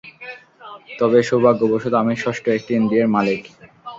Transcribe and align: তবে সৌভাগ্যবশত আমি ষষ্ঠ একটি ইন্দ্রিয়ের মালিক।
তবে 0.99 1.19
সৌভাগ্যবশত 1.29 1.93
আমি 2.01 2.13
ষষ্ঠ 2.23 2.45
একটি 2.57 2.71
ইন্দ্রিয়ের 2.75 3.09
মালিক। 3.15 3.41